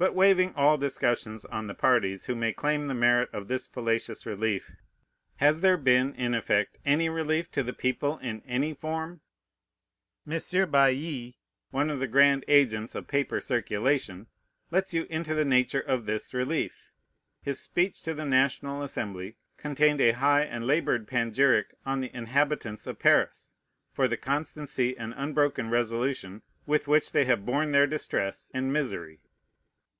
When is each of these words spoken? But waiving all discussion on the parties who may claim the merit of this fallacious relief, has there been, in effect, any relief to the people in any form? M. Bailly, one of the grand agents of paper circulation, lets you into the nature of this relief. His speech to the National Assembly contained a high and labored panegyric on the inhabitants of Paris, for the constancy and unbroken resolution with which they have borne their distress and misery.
But 0.00 0.14
waiving 0.14 0.54
all 0.54 0.78
discussion 0.78 1.36
on 1.50 1.66
the 1.66 1.74
parties 1.74 2.26
who 2.26 2.36
may 2.36 2.52
claim 2.52 2.86
the 2.86 2.94
merit 2.94 3.30
of 3.32 3.48
this 3.48 3.66
fallacious 3.66 4.24
relief, 4.24 4.70
has 5.38 5.60
there 5.60 5.76
been, 5.76 6.14
in 6.14 6.34
effect, 6.34 6.78
any 6.84 7.08
relief 7.08 7.50
to 7.50 7.64
the 7.64 7.72
people 7.72 8.16
in 8.18 8.40
any 8.46 8.74
form? 8.74 9.22
M. 10.24 10.70
Bailly, 10.70 11.36
one 11.72 11.90
of 11.90 11.98
the 11.98 12.06
grand 12.06 12.44
agents 12.46 12.94
of 12.94 13.08
paper 13.08 13.40
circulation, 13.40 14.28
lets 14.70 14.94
you 14.94 15.04
into 15.10 15.34
the 15.34 15.44
nature 15.44 15.80
of 15.80 16.06
this 16.06 16.32
relief. 16.32 16.92
His 17.42 17.58
speech 17.58 18.00
to 18.04 18.14
the 18.14 18.24
National 18.24 18.82
Assembly 18.84 19.36
contained 19.56 20.00
a 20.00 20.12
high 20.12 20.42
and 20.44 20.64
labored 20.64 21.08
panegyric 21.08 21.74
on 21.84 22.00
the 22.00 22.14
inhabitants 22.16 22.86
of 22.86 23.00
Paris, 23.00 23.52
for 23.90 24.06
the 24.06 24.16
constancy 24.16 24.96
and 24.96 25.12
unbroken 25.16 25.70
resolution 25.70 26.42
with 26.66 26.86
which 26.86 27.10
they 27.10 27.24
have 27.24 27.44
borne 27.44 27.72
their 27.72 27.88
distress 27.88 28.52
and 28.54 28.72
misery. 28.72 29.18